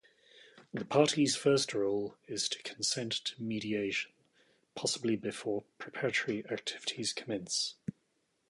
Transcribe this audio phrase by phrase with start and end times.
[0.73, 4.11] The parties' first role is to consent to mediation,
[4.73, 7.75] possibly before preparatory activities commence.